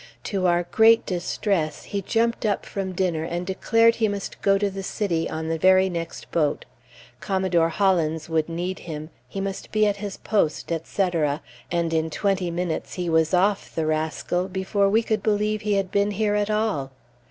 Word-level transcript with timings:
To 0.23 0.47
our 0.47 0.63
great 0.71 1.05
distress, 1.05 1.83
he 1.83 2.01
jumped 2.01 2.43
up 2.43 2.65
from 2.65 2.93
dinner, 2.93 3.23
and 3.23 3.45
declared 3.45 3.97
he 3.97 4.07
must 4.07 4.41
go 4.41 4.57
to 4.57 4.67
the 4.71 4.81
city 4.81 5.29
on 5.29 5.47
the 5.47 5.59
very 5.59 5.91
next 5.91 6.31
boat. 6.31 6.65
Commodore 7.19 7.69
Hollins 7.69 8.27
would 8.27 8.49
need 8.49 8.79
him, 8.79 9.11
he 9.27 9.39
must 9.39 9.71
be 9.71 9.85
at 9.85 9.97
his 9.97 10.17
post, 10.17 10.71
etc., 10.71 11.43
and 11.71 11.93
in 11.93 12.09
twenty 12.09 12.49
minutes 12.49 12.95
he 12.95 13.11
was 13.11 13.31
off, 13.31 13.75
the 13.75 13.85
rascal, 13.85 14.47
before 14.47 14.89
we 14.89 15.03
could 15.03 15.21
believe 15.21 15.61
he 15.61 15.73
had 15.73 15.91
been 15.91 16.09
here 16.09 16.33
at 16.33 16.49
all. 16.49 16.91